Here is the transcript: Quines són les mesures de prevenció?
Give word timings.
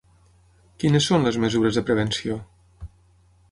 Quines 0.83 1.09
són 1.09 1.27
les 1.29 1.37
mesures 1.45 1.79
de 1.79 1.85
prevenció? 1.91 2.41